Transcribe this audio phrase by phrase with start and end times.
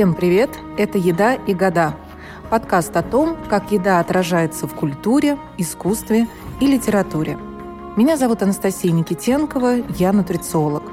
[0.00, 0.48] Всем привет!
[0.78, 1.94] Это «Еда и года»–
[2.50, 6.26] подкаст о том, как еда отражается в культуре, искусстве
[6.58, 7.36] и литературе.
[7.98, 10.84] Меня зовут Анастасия Никитенкова, я нутрициолог.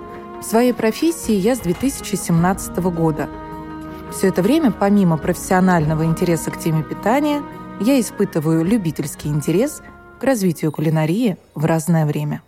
[0.41, 3.29] В своей профессии я с 2017 года.
[4.11, 7.41] Все это время, помимо профессионального интереса к теме питания,
[7.79, 9.83] я испытываю любительский интерес
[10.19, 12.41] к развитию кулинарии в разное время.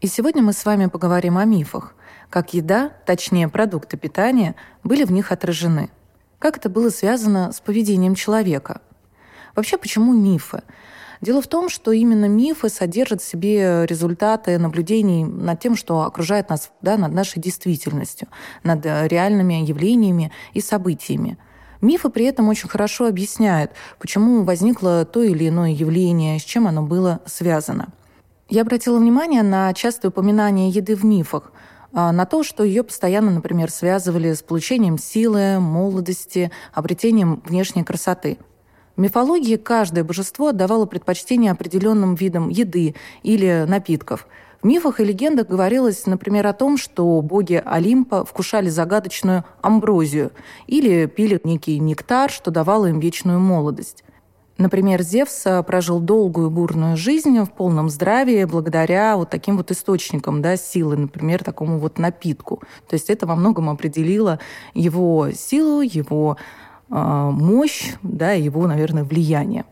[0.00, 1.96] И сегодня мы с вами поговорим о мифах,
[2.30, 5.90] как еда, точнее продукты питания, были в них отражены.
[6.38, 8.80] Как это было связано с поведением человека?
[9.54, 10.62] Вообще, почему мифы?
[11.22, 16.50] Дело в том, что именно мифы содержат в себе результаты наблюдений над тем, что окружает
[16.50, 18.28] нас, да, над нашей действительностью,
[18.62, 21.38] над реальными явлениями и событиями.
[21.80, 26.82] Мифы при этом очень хорошо объясняют, почему возникло то или иное явление, с чем оно
[26.82, 27.88] было связано.
[28.48, 31.50] Я обратила внимание на частое упоминание еды в мифах,
[31.92, 38.38] на то, что ее постоянно, например, связывали с получением силы, молодости, обретением внешней красоты.
[38.96, 44.26] В мифологии каждое божество отдавало предпочтение определенным видам еды или напитков.
[44.62, 50.32] В мифах и легендах говорилось, например, о том, что боги Олимпа вкушали загадочную амброзию
[50.66, 54.02] или пили некий нектар, что давало им вечную молодость.
[54.58, 60.40] Например, Зевс э, прожил долгую бурную жизнь в полном здравии благодаря вот таким вот источникам
[60.40, 62.62] да, силы, например, такому вот напитку.
[62.88, 64.38] То есть это во многом определило
[64.72, 66.38] его силу, его
[66.88, 69.66] э, мощь, да, его, наверное, влияние.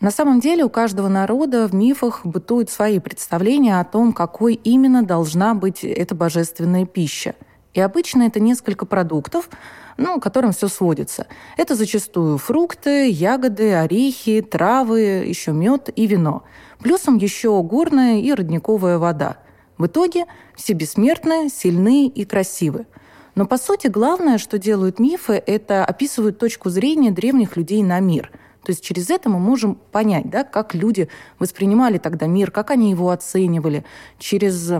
[0.00, 5.04] На самом деле у каждого народа в мифах бытуют свои представления о том, какой именно
[5.04, 7.36] должна быть эта божественная пища.
[7.74, 9.50] И обычно это несколько продуктов,
[9.96, 11.26] ну, к которым все сводится.
[11.56, 16.44] Это зачастую фрукты, ягоды, орехи, травы, еще мед и вино.
[16.80, 19.38] Плюсом еще горная и родниковая вода.
[19.76, 22.86] В итоге все бессмертны, сильны и красивы.
[23.34, 28.30] Но по сути главное, что делают мифы, это описывают точку зрения древних людей на мир.
[28.62, 31.08] То есть через это мы можем понять, да, как люди
[31.40, 33.84] воспринимали тогда мир, как они его оценивали,
[34.18, 34.72] через,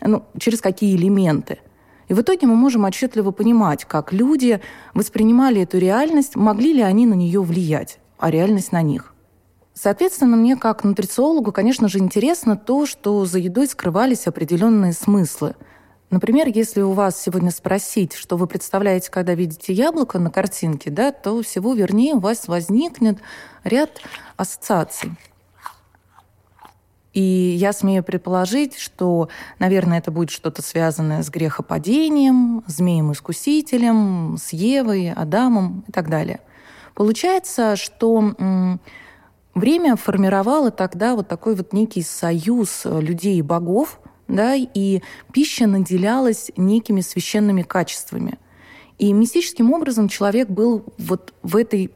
[0.00, 1.60] ну, через какие элементы–
[2.12, 4.60] и в итоге мы можем отчетливо понимать, как люди
[4.92, 9.14] воспринимали эту реальность, могли ли они на нее влиять, а реальность на них.
[9.72, 15.54] Соответственно, мне как нутрициологу, конечно же, интересно то, что за едой скрывались определенные смыслы.
[16.10, 21.12] Например, если у вас сегодня спросить, что вы представляете, когда видите яблоко на картинке, да,
[21.12, 23.20] то всего вернее у вас возникнет
[23.64, 24.02] ряд
[24.36, 25.12] ассоциаций.
[27.12, 29.28] И я смею предположить, что,
[29.58, 36.40] наверное, это будет что-то связанное с грехопадением, змеем-искусителем, с Евой, Адамом и так далее.
[36.94, 38.78] Получается, что
[39.54, 45.02] время формировало тогда вот такой вот некий союз людей и богов, да, и
[45.32, 48.38] пища наделялась некими священными качествами.
[49.02, 51.90] И мистическим образом человек был вот в этой,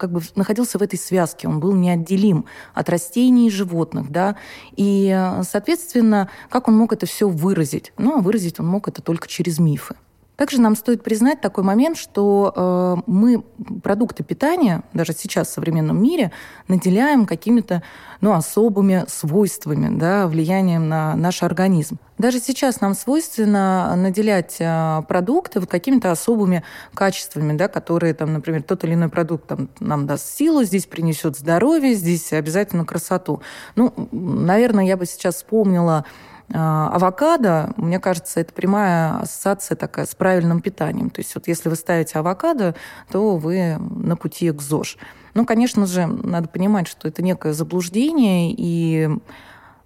[0.00, 2.44] как бы находился в этой связке, он был неотделим
[2.74, 4.34] от растений и животных, да,
[4.74, 7.92] и, соответственно, как он мог это все выразить?
[7.98, 9.94] Ну, а выразить он мог это только через мифы.
[10.40, 13.44] Также нам стоит признать такой момент, что э, мы
[13.82, 16.32] продукты питания, даже сейчас в современном мире,
[16.66, 17.82] наделяем какими-то
[18.22, 21.98] ну, особыми свойствами, да, влиянием на наш организм.
[22.16, 26.64] Даже сейчас нам свойственно наделять э, продукты вот какими-то особыми
[26.94, 31.36] качествами, да, которые, там, например, тот или иной продукт там, нам даст силу, здесь принесет
[31.36, 33.42] здоровье, здесь обязательно красоту.
[33.76, 36.06] Ну, наверное, я бы сейчас вспомнила
[36.52, 41.10] авокадо, мне кажется, это прямая ассоциация такая с правильным питанием.
[41.10, 42.74] То есть вот если вы ставите авокадо,
[43.10, 44.98] то вы на пути к ЗОЖ.
[45.34, 49.08] Ну, конечно же, надо понимать, что это некое заблуждение, и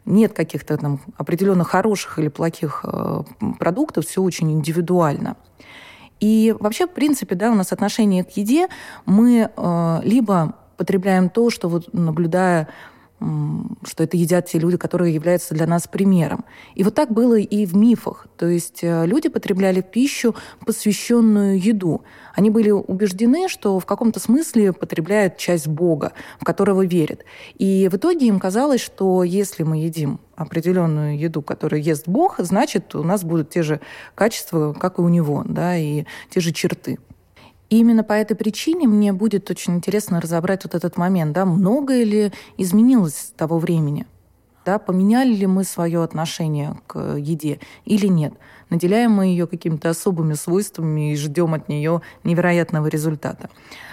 [0.07, 3.23] нет каких-то там определенных хороших или плохих э,
[3.59, 5.37] продуктов, все очень индивидуально.
[6.21, 8.69] И вообще, в принципе, да, у нас отношение к еде,
[9.07, 12.69] мы э, либо потребляем то, что вот наблюдая
[13.87, 16.45] что это едят те люди, которые являются для нас примером.
[16.75, 18.27] И вот так было и в мифах.
[18.37, 20.35] То есть э, люди потребляли пищу,
[20.65, 22.03] посвященную еду.
[22.35, 27.25] Они были убеждены, что в каком-то смысле потребляют часть Бога, в которого верят.
[27.57, 32.95] И в итоге им казалось, что если мы едим определенную еду, которую ест Бог, значит,
[32.95, 33.81] у нас будут те же
[34.15, 36.99] качества, как и у него, да, и те же черты.
[37.71, 42.05] И именно по этой причине мне будет очень интересно разобрать вот этот момент, да, многое
[42.05, 44.07] ли изменилось с того времени,
[44.65, 48.35] да, поменяли ли мы свое отношение к еде или нет,
[48.71, 53.51] наделяем мы ее какими-то особыми свойствами и ждем от нее невероятного результата.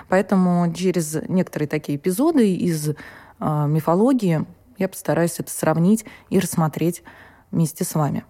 [0.10, 2.94] Поэтому через некоторые такие эпизоды из э,
[3.40, 4.46] мифологии
[4.78, 7.04] я постараюсь это сравнить и рассмотреть
[7.52, 8.26] вместе с вами.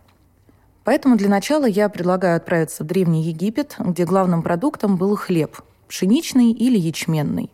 [0.84, 6.52] Поэтому для начала я предлагаю отправиться в Древний Египет, где главным продуктом был хлеб– пшеничный
[6.52, 7.52] или ячменный.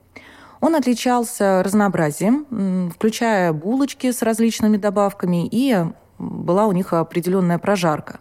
[0.61, 5.85] Он отличался разнообразием, включая булочки с различными добавками и
[6.19, 8.19] была у них определенная прожарка.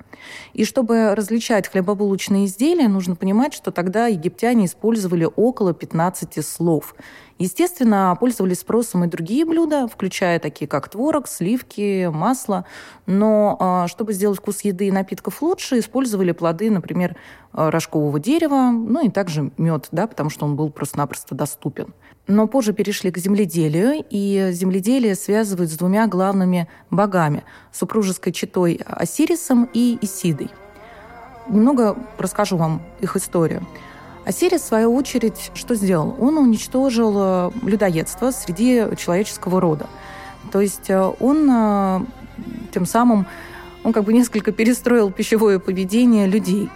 [0.53, 6.95] И чтобы различать хлебобулочные изделия, нужно понимать, что тогда египтяне использовали около 15 слов.
[7.39, 12.65] Естественно, пользовались спросом и другие блюда, включая такие как творог, сливки, масло.
[13.05, 17.17] Но а, чтобы сделать вкус еды и напитков лучше, использовали плоды, например,
[17.53, 21.95] рожкового дерева, ну и также мед, да, потому что он был просто-напросто доступен.
[22.29, 29.69] Но позже перешли к земледелию, и земледелие связывают с двумя главными богами– супружеской четой Осирисом
[29.73, 30.51] и Исидой.
[31.49, 33.65] Немного расскажу вам их историю.
[34.25, 36.17] Осирис, в свою очередь, что сделал?
[36.19, 39.87] Он уничтожил э, людоедство среди человеческого рода.
[40.51, 42.01] То есть э, он э,
[42.75, 43.27] тем самым
[43.85, 46.69] он как бы несколько перестроил пищевое поведение людей.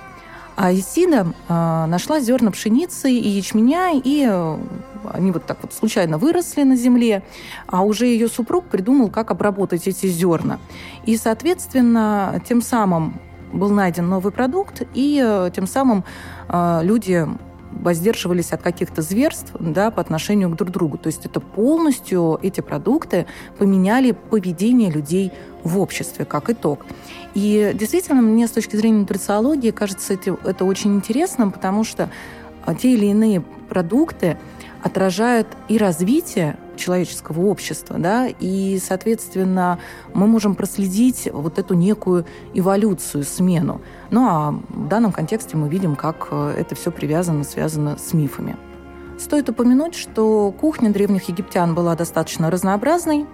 [0.62, 4.30] А Исида нашла зерна пшеницы и ячменя, и
[5.10, 7.22] они вот так вот случайно выросли на земле,
[7.66, 10.58] а уже ее супруг придумал, как обработать эти зерна.
[11.06, 13.22] И, соответственно, тем самым
[13.54, 16.04] был найден новый продукт, и э, тем самым
[16.50, 17.26] э, люди
[17.70, 20.98] воздерживались от каких-то зверств да, по отношению к друг другу.
[20.98, 23.26] То есть это полностью, эти продукты
[23.58, 25.32] поменяли поведение людей
[25.62, 26.86] в обществе, как итог.
[27.34, 32.10] И действительно, мне с точки зрения нутрициологии кажется это, это очень интересным, потому что
[32.66, 34.36] э, те или иные продукты,
[34.82, 39.78] отражают и развитие человеческого общества, да, и, соответственно,
[40.14, 43.80] мы можем проследить вот эту некую эволюцию, смену.
[44.10, 48.56] Ну а в данном контексте мы видим, как э, это все привязано, связано с мифами.
[49.18, 53.26] Стоит упомянуть, что кухня древних египтян была достаточно разнообразной,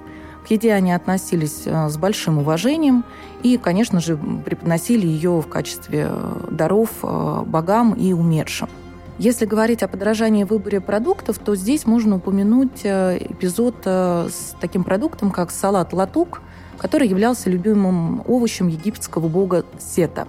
[0.47, 3.05] к еде они относились э, с большим уважением
[3.43, 8.69] и, конечно же, преподносили ее в качестве э, даров богам и умершим.
[9.19, 14.55] Если говорить о подражании в выборе продуктов, то здесь можно упомянуть э, эпизод э, с
[14.61, 16.43] таким продуктом, как салат латук,
[16.77, 20.29] который являлся любимым овощем египетского бога Сета.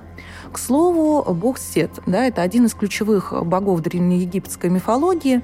[0.54, 5.42] К слову, бог Сет, да, это один из ключевых богов древнеегипетской мифологии.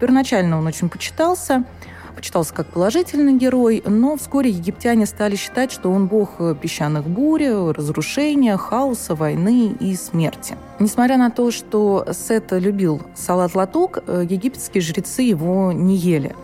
[0.00, 1.64] Первоначально он очень почитался,
[2.16, 8.56] почитался как положительный герой, но вскоре египтяне стали считать, что он бог песчаных бурь, разрушения,
[8.56, 10.56] хаоса, войны и смерти.
[10.80, 16.34] Несмотря на то, что Сет любил салат-латук, египетские жрецы его не ели.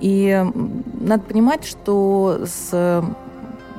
[0.00, 0.44] И
[1.00, 3.04] надо понимать, что с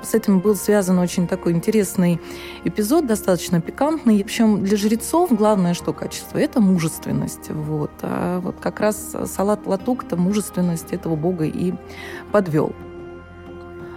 [0.04, 2.20] с этим был связан очень такой интересный
[2.64, 4.22] эпизод, достаточно пикантный.
[4.22, 7.50] В общем, для жрецов главное, что качество, это мужественность.
[7.50, 7.92] Вот.
[8.02, 11.74] А вот как раз салат латук-то мужественность этого бога и
[12.32, 12.74] подвел.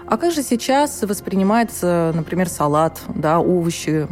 [0.09, 4.07] А как же сейчас воспринимается, например, салат, да, овощи?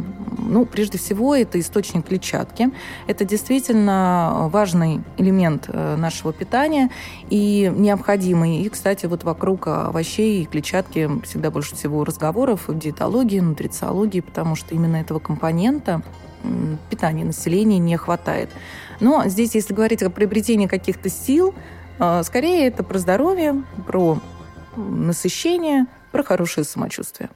[0.47, 2.71] Ну, прежде всего, это источник клетчатки.
[3.07, 6.89] Это действительно важный элемент э, нашего питания
[7.29, 8.61] и необходимый.
[8.61, 14.55] И, кстати, вот вокруг овощей и клетчатки всегда больше всего разговоров в диетологии, нутрициологии, потому
[14.55, 16.01] что именно этого компонента
[16.89, 18.49] питания населения не хватает.
[18.99, 21.53] Но здесь, если говорить о приобретении каких-то сил,
[21.99, 24.19] э, скорее это про здоровье, про
[24.75, 27.29] насыщение, про хорошее самочувствие.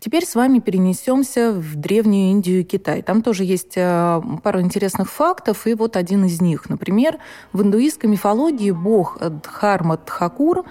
[0.00, 3.02] Теперь с вами перенесемся в Древнюю Индию и Китай.
[3.02, 6.70] Там тоже есть э, пару интересных фактов, и вот один из них.
[6.70, 7.18] Например,
[7.52, 10.64] в индуистской мифологии бог Дхарма Дхакур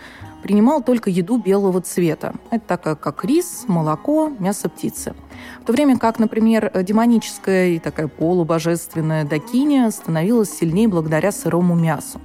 [0.44, 2.36] принимал только еду белого цвета.
[2.52, 5.14] Это такая, как рис, молоко, мясо птицы.
[5.62, 12.22] В то время как, например, демоническая и такая полубожественная Дакиня становилась сильнее благодаря сырому мясу.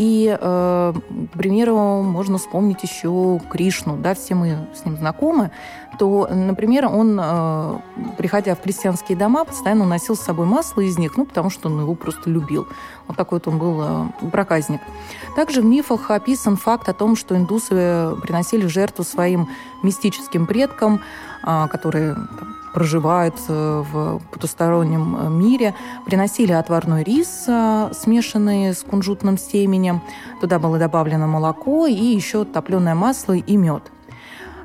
[0.00, 0.92] И, э,
[1.34, 5.50] к примеру, можно вспомнить еще Кришну, да, все мы с ним знакомы,
[5.98, 7.78] то, например, он, э,
[8.16, 11.80] приходя в крестьянские дома, постоянно уносил с собой масло из них, ну, потому что он
[11.80, 12.66] его просто любил.
[13.06, 14.80] Вот такой вот он был э, проказник.
[15.36, 19.48] Также в мифах описан факт о том, что индусы приносили жертву своим
[19.82, 21.00] мистическим предкам,
[21.46, 22.16] э, которые
[22.72, 25.74] проживают э, в потустороннем мире,
[26.06, 27.46] приносили отварной рис,
[27.92, 30.02] смешанный с кунжутным семенем.
[30.40, 33.90] Туда было добавлено молоко и еще топленое масло и мед.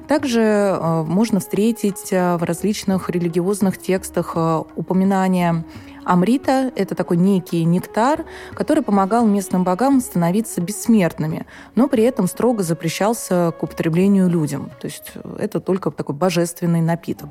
[0.08, 4.36] Также можно встретить в различных религиозных текстах
[4.76, 5.64] упоминания
[6.06, 12.64] Амрита– это такой некий нектар, который помогал местным богам становиться бессмертными, но при этом строго
[12.64, 14.72] запрещался к употреблению людям.
[14.80, 17.30] То есть это только такой божественный напиток.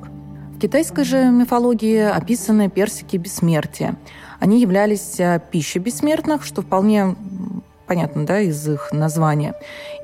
[0.55, 3.95] В китайской же мифологии описаны персики бессмертия.
[4.39, 7.15] Они являлись э, пищей бессмертных, что вполне
[7.87, 9.53] понятно, да, из их названия.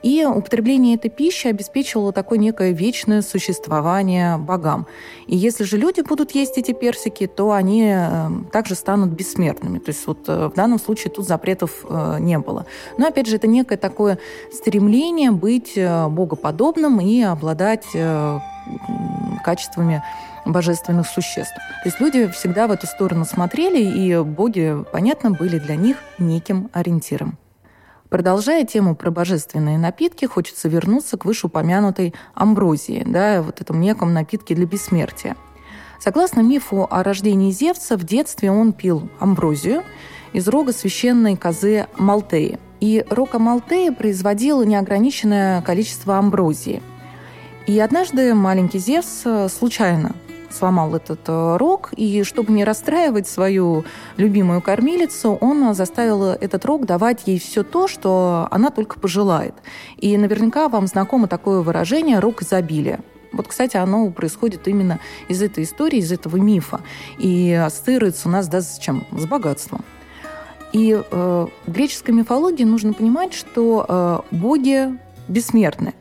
[0.03, 4.87] И употребление этой пищи обеспечивало такое некое вечное существование богам.
[5.27, 9.79] И если же люди будут есть эти персики, то они э, также станут бессмертными.
[9.79, 12.65] То есть вот э, в данном случае тут запретов э, не было.
[12.97, 14.17] Но опять же, это некое такое
[14.51, 17.85] стремление быть богоподобным и обладать
[19.43, 20.03] качествами
[20.45, 21.55] божественных существ.
[21.55, 26.69] То есть люди всегда в эту сторону смотрели, и боги, понятно, были для них неким
[26.73, 27.37] ориентиром.
[28.11, 34.53] Продолжая тему про божественные напитки, хочется вернуться к вышеупомянутой амброзии, да, вот этому неком напитке
[34.53, 35.37] для бессмертия.
[35.97, 39.83] Согласно мифу о рождении Зевса, в детстве он пил амброзию
[40.33, 42.59] из рога священной козы Малтеи.
[42.81, 46.83] И рога Малтеи производил неограниченное количество амброзии.
[47.65, 50.15] И однажды маленький Зевс случайно
[50.53, 53.85] сломал этот э, рог, и чтобы не расстраивать свою
[54.17, 59.55] любимую кормилицу, он заставил этот рог давать ей все то, что она только пожелает.
[59.97, 62.99] И наверняка вам знакомо такое выражение «рог изобилия».
[63.31, 66.81] Вот, кстати, оно происходит именно из этой истории, из этого мифа.
[67.17, 69.05] И ассоциируется у нас да, с чем?
[69.11, 69.85] С богатством.
[70.73, 75.93] И э, в греческой мифологии нужно понимать, что э, боги бессмертны.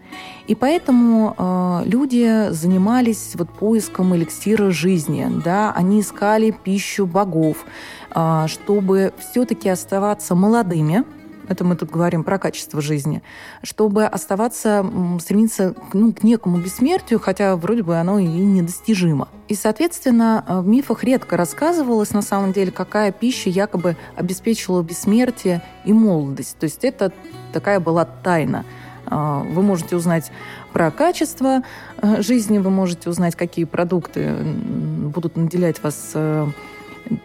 [0.51, 7.65] И поэтому э, люди занимались вот поиском эликсира жизни, да, они искали пищу богов,
[8.13, 11.05] э, чтобы все-таки оставаться молодыми,
[11.47, 13.23] это мы тут говорим про качество жизни,
[13.63, 14.85] чтобы оставаться,
[15.21, 19.29] стремиться ну, к некому бессмертию, хотя вроде бы оно и недостижимо.
[19.47, 25.63] И, соответственно, э, в мифах редко рассказывалось, на самом деле, какая пища якобы обеспечивала бессмертие
[25.85, 26.59] и молодость.
[26.59, 27.13] То есть это
[27.53, 28.65] такая была тайна–
[29.11, 30.31] вы можете узнать
[30.73, 31.63] про качество
[32.01, 36.47] э, жизни, вы можете узнать, какие продукты будут наделять вас э,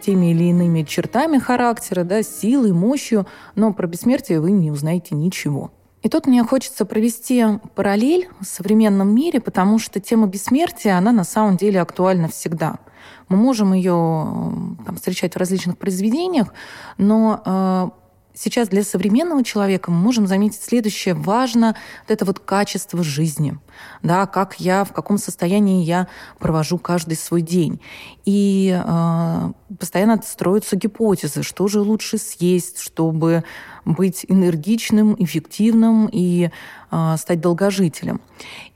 [0.00, 5.70] теми или иными чертами характера, да, силой, мощью, но про бессмертие вы не узнаете ничего.
[6.02, 11.24] И тут мне хочется провести параллель в современном мире, потому что тема бессмертия, она на
[11.24, 12.78] самом деле актуальна всегда.
[13.28, 16.52] Мы можем ее там, встречать в различных произведениях,
[16.96, 18.05] но э,
[18.36, 21.14] сейчас для современного человека мы можем заметить следующее.
[21.14, 23.58] Важно вот это вот качество жизни.
[24.02, 26.06] Да, как я, в каком состоянии я
[26.38, 27.80] провожу каждый свой день.
[28.24, 33.44] И э, постоянно строятся гипотезы, что же лучше съесть, чтобы
[33.84, 36.50] быть энергичным, эффективным и
[36.90, 38.20] э, стать долгожителем.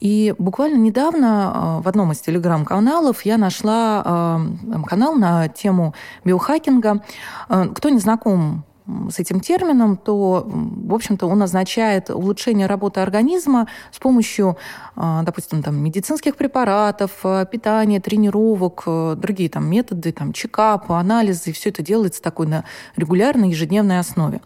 [0.01, 7.03] И буквально недавно э, в одном из телеграм-каналов я нашла э, канал на тему биохакинга.
[7.49, 8.65] Э, кто не знаком
[9.11, 14.57] с этим термином, то, в общем-то, он означает улучшение работы организма с помощью,
[15.23, 21.53] допустим, там, медицинских препаратов, а, питания, тренировок, а, другие там, методы, там, чекап, анализы.
[21.53, 22.65] Все это делается такой на
[22.97, 24.41] регулярной ежедневной основе.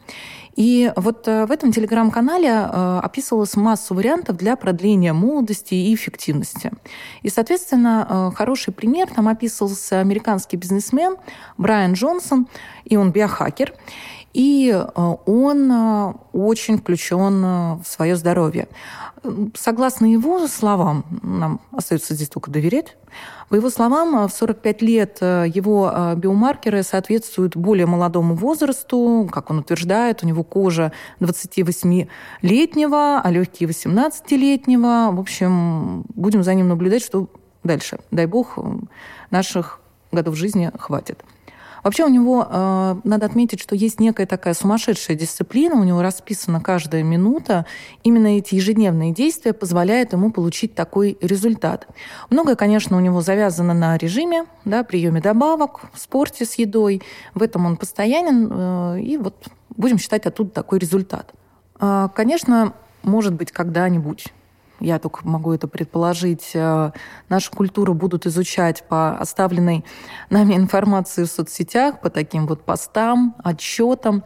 [0.54, 6.70] И вот в этом телеграм-канале описывалась масса вариантов для продления молодости и эффективности.
[7.23, 11.16] И, соответственно, хороший пример там описывался американский бизнесмен
[11.58, 12.46] Брайан Джонсон,
[12.84, 13.75] и он биохакер.
[14.34, 18.66] И э, он э, очень включен э, в свое здоровье.
[19.54, 22.97] Согласно его словам, нам остается здесь только доверять,
[23.49, 30.23] по его словам, в 45 лет его биомаркеры соответствуют более молодому возрасту, как он утверждает,
[30.23, 35.11] у него кожа 28-летнего, а легкие 18-летнего.
[35.12, 37.28] В общем, будем за ним наблюдать, что
[37.62, 37.99] дальше.
[38.11, 38.59] Дай бог,
[39.31, 41.23] наших годов жизни хватит.
[41.84, 46.62] Вообще у него, э, надо отметить, что есть некая такая сумасшедшая дисциплина, у него расписана
[46.62, 47.66] каждая минута.
[48.02, 51.86] Именно эти ежедневные действия позволяют ему получить такой результат.
[52.30, 57.02] Многое, конечно, у него завязано на режиме, да, приеме добавок, в спорте с едой.
[57.34, 59.34] В этом он постоянен, э, и вот
[59.76, 61.34] будем считать оттуда такой результат.
[61.80, 62.72] Э, конечно,
[63.02, 64.32] может быть, когда-нибудь
[64.81, 66.90] я только могу это предположить, э,
[67.28, 69.85] нашу культуру будут изучать по оставленной
[70.31, 74.25] нами информации в соцсетях, по таким вот постам, отчетам,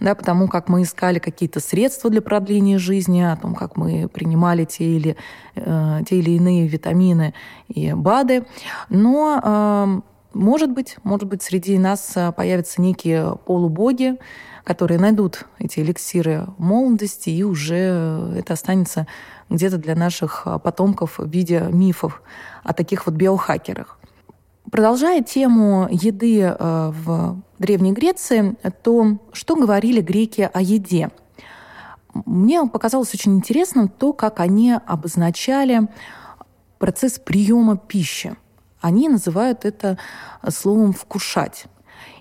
[0.00, 4.64] да, потому как мы искали какие-то средства для продления жизни, о том, как мы принимали
[4.64, 5.16] те или,
[5.54, 7.34] э, те или иные витамины
[7.68, 8.46] и БАДы.
[8.88, 10.00] Но э,
[10.34, 14.18] может быть, может быть, среди нас появятся некие полубоги,
[14.64, 19.06] которые найдут эти эликсиры молодости, и уже это останется
[19.50, 22.22] где-то для наших а, потомков в виде мифов
[22.62, 23.98] о таких вот биохакерах.
[24.70, 31.10] Продолжая тему еды э, в Древней Греции, то что говорили греки о еде?
[32.24, 35.88] Мне показалось очень интересным то, как они обозначали
[36.78, 38.36] процесс приема пищи.
[38.80, 39.98] Они называют это
[40.48, 41.66] словом «вкушать».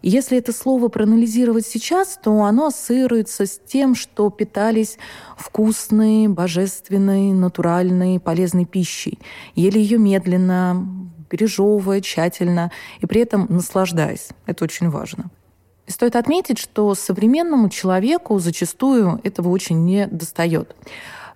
[0.06, 4.98] Если это слово проанализировать сейчас, то оно ассоциируется с тем, что питались
[5.38, 9.18] вкусной, божественной, натуральной, полезной пищей.
[9.56, 10.86] Ели ее медленно,
[11.30, 12.70] пережевывая тщательно
[13.00, 14.28] и при этом наслаждаясь.
[14.46, 15.32] Это очень важно.
[15.88, 20.76] И стоит отметить, что современному человеку зачастую этого очень не достает.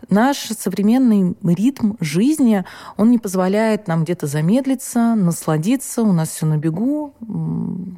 [0.09, 2.63] Наш современный ритм жизни,
[2.97, 7.13] он не позволяет нам где-то замедлиться, насладиться, у нас все на бегу,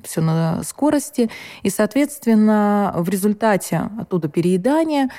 [0.04, 1.30] все на скорости,
[1.62, 5.10] и, соответственно, в результате оттуда переедания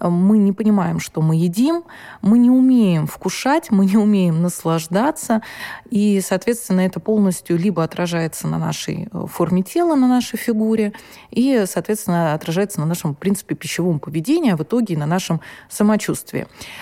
[0.00, 1.84] мы не понимаем, что мы едим,
[2.22, 5.42] мы не умеем вкушать, мы не умеем наслаждаться,
[5.90, 10.92] и, соответственно, это полностью либо отражается на нашей э, форме тела, на нашей фигуре,
[11.30, 16.29] и, соответственно, отражается на нашем, принципе, пищевом поведении, а в итоге и на нашем самочувствии.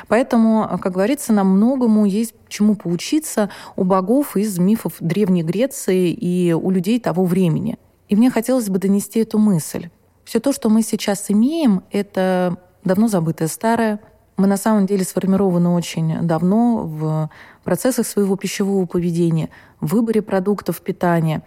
[0.08, 6.52] Поэтому, как говорится, нам многому есть чему поучиться у богов из мифов Древней Греции и
[6.52, 7.78] у людей того времени.
[8.08, 9.90] И мне хотелось бы донести эту мысль.
[10.24, 14.00] Все то, что мы сейчас имеем, это давно забытое старое.
[14.36, 17.30] Мы на самом деле сформированы очень давно в
[17.64, 19.50] процессах своего пищевого поведения,
[19.80, 21.42] в выборе продуктов питания.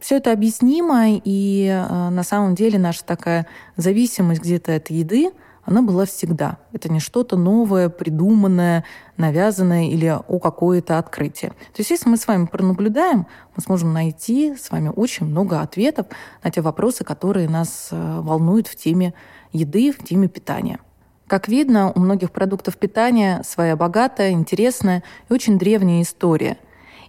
[0.00, 3.46] Все это объяснимо, и э, на самом деле наша такая
[3.76, 5.32] зависимость где-то от еды,
[5.68, 6.56] она была всегда.
[6.72, 8.86] Это не что-то новое, придуманное,
[9.18, 11.50] навязанное или о какое-то открытие.
[11.50, 16.06] То есть если мы с вами пронаблюдаем, мы сможем найти с вами очень много ответов
[16.42, 19.12] на те вопросы, которые нас э, волнуют в теме
[19.52, 20.80] еды, в теме питания.
[21.26, 26.56] Как видно, у многих продуктов питания своя богатая, интересная и очень древняя история.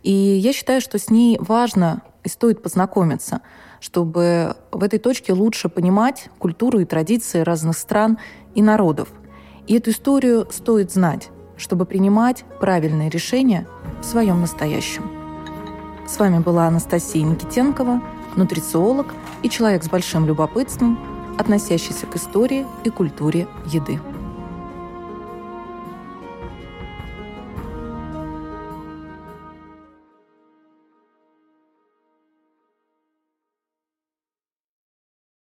[0.04, 3.40] И я считаю, что с ней важно и стоит познакомиться,
[3.80, 8.18] чтобы в этой точке лучше понимать культуру и традиции разных стран
[8.56, 9.10] и народов.
[9.68, 13.68] И эту историю стоит знать, чтобы принимать правильные решения
[14.02, 15.10] в своем настоящем.
[16.08, 18.02] С вами была Анастасия Никитенкова,
[18.36, 19.08] нутрициолог
[19.44, 21.00] и человек с большим любопытством–
[21.40, 24.00] относящийся к истории и культуре еды.